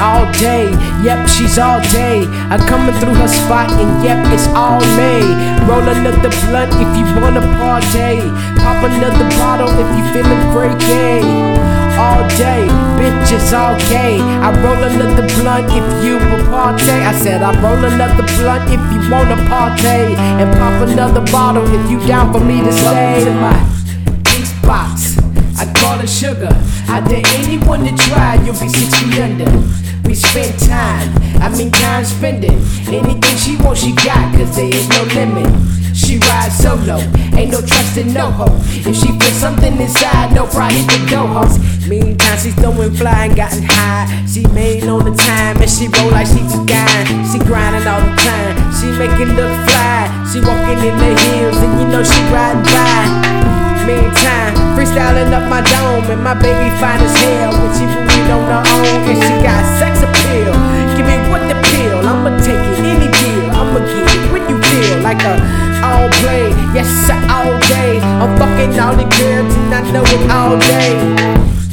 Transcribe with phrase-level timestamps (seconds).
[0.00, 0.70] all day.
[1.02, 2.24] Yep, she's all day.
[2.50, 5.20] I'm coming through her spot, and yep, it's all me.
[5.68, 8.20] Roll another blunt if you wanna party.
[8.62, 11.22] Pop another bottle if you feeling freaky.
[11.98, 12.66] All day,
[12.98, 14.18] bitches all gay.
[14.18, 16.90] I roll another blunt if you will party.
[16.90, 21.90] I said I roll another blunt if you wanna party, and pop another bottle if
[21.90, 23.24] you down for me to stay.
[23.24, 23.58] To my
[24.24, 25.11] beats box.
[25.92, 26.48] I call her sugar.
[26.88, 29.44] I dare anyone to try, you'll be six feet under.
[30.08, 32.64] We spend time, I mean time spending.
[32.88, 35.52] Anything she wants, she got, cause there is no limit.
[35.94, 36.96] She rides solo,
[37.36, 38.56] ain't no trust in no hoe.
[38.88, 41.60] If she feels something inside, no pride hit the door hoes.
[41.86, 44.08] Meantime, she's throwing fly and gotten high.
[44.24, 47.04] She made on the time and she roll like she the guy.
[47.28, 50.08] She grinding all the time, she make it look fly.
[50.32, 53.51] She walking in the hills and you know she riding by.
[53.86, 58.42] Meantime, freestyling up my dome, and my baby fine as hell when she moving on
[58.46, 60.54] her own, and she got sex appeal.
[60.96, 63.50] Give me what the pill, I'ma take it any deal.
[63.50, 65.34] I'ma get it when you feel like a
[65.82, 67.98] all play, yes sir, all day.
[68.22, 70.94] I'm fucking all the girls and I know it all day.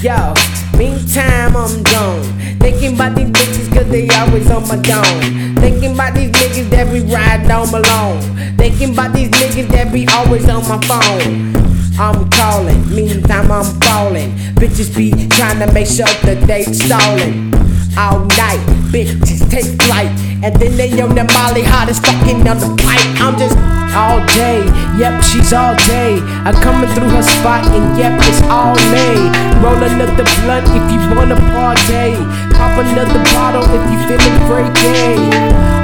[0.00, 0.32] Yo,
[0.78, 2.24] meantime I'm gone.
[2.58, 5.54] Thinking about these bitches they always on my dome.
[5.56, 8.56] Thinking about these niggas that be riding on alone.
[8.56, 11.56] Thinking about these niggas that be always on my phone.
[11.98, 14.30] I'm calling, meantime I'm falling.
[14.54, 17.50] Bitches be trying to make sure that they stalling.
[17.96, 18.60] All night,
[18.92, 20.10] bitches take flight.
[20.42, 23.06] And then they on the molly hot as fucking on the pipe.
[23.20, 23.56] I'm just
[23.96, 24.62] all day,
[24.94, 26.20] yep, she's all day.
[26.46, 29.32] I coming through her spot, and yep, it's all me.
[29.58, 32.14] Roll another blunt if you wanna party.
[32.54, 35.32] Pop another bottle if you feeling freaky.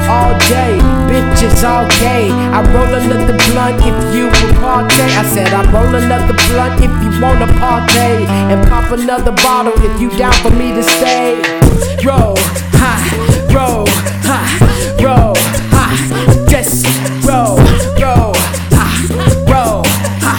[0.06, 0.78] All day,
[1.10, 2.30] bitches all day.
[2.55, 5.02] I roll another blunt if you will party.
[5.19, 8.28] I said I roll another blunt if you wanna party.
[8.53, 11.94] And pop another bottle if you down for me to stay.
[12.04, 12.34] Roll,
[12.75, 13.00] ha,
[13.48, 13.87] roll,
[14.28, 14.38] ha,
[15.00, 15.34] roll,
[15.72, 16.84] ha, just
[17.25, 17.56] roll,
[17.97, 18.34] roll,
[18.76, 18.87] ha,
[19.48, 19.82] roll,
[20.20, 20.34] ha,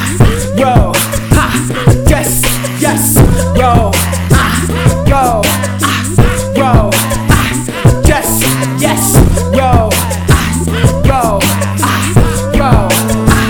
[0.61, 0.93] roll,
[1.33, 1.49] ha,
[2.07, 2.45] just,
[2.79, 3.17] yes,
[3.57, 3.91] roll,
[4.29, 4.45] ha,
[5.09, 5.41] roll,
[5.81, 5.93] ha,
[6.55, 6.91] roll,
[7.33, 7.41] ha,
[8.05, 8.43] just,
[8.79, 9.15] yes,
[9.49, 9.89] roll,
[10.29, 10.41] ha,
[11.09, 11.41] roll,
[11.81, 11.93] ha,
[12.61, 12.89] roll,
[13.25, 13.41] ha,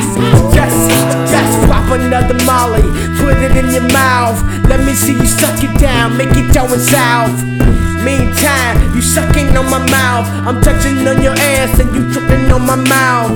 [0.55, 0.89] just,
[1.29, 2.87] just pop another molly,
[3.17, 4.41] put it in your mouth.
[4.69, 7.43] Let me see you suck it down, make it going south.
[8.05, 10.27] Meantime, you sucking on my mouth.
[10.45, 13.31] I'm touching on your ass and you tripping on my mouth.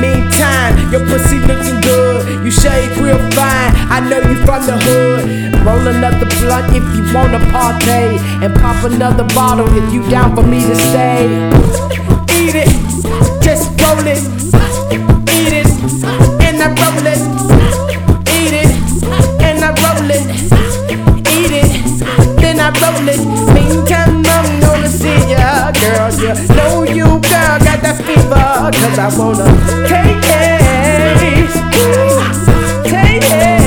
[0.00, 2.44] Meantime, your pussy looking good.
[2.44, 3.70] You shave real fine.
[3.94, 5.54] I know you from the hood.
[5.64, 8.18] Roll another blunt if you wanna party.
[8.42, 11.51] And pop another bottle if you down for me to stay.
[28.70, 28.86] Fever.
[28.86, 29.44] Cause I wanna
[29.88, 30.60] take it.
[32.84, 33.60] Take it.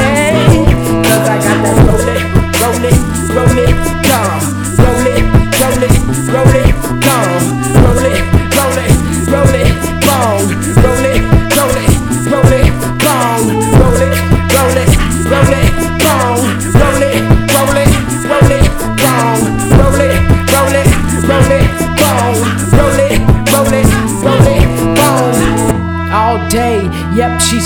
[1.04, 2.22] Cause I got that roll it,
[2.62, 2.98] roll it,
[3.36, 3.76] roll it,
[4.08, 4.42] gone.
[4.80, 5.24] Roll it,
[5.60, 5.96] roll it,
[6.32, 7.75] roll it, gone.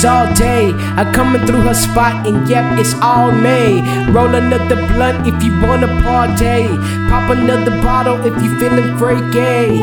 [0.05, 0.71] All day.
[0.99, 3.81] I coming through her spot, and yep, it's all me.
[4.11, 6.67] Roll another blunt if you wanna party.
[7.09, 9.79] Pop another bottle if you feeling freaky.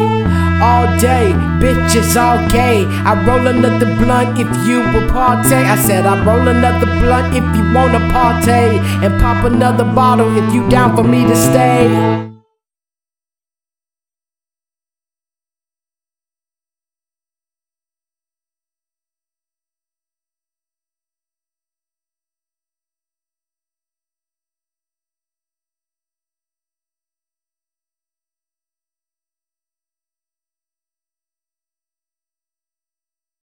[0.61, 2.87] All day, bitches all gay.
[3.05, 5.55] I roll another blunt if you will party.
[5.55, 8.81] I said I roll another blunt if you wanna party.
[9.05, 12.36] And pop another bottle if you down for me to stay.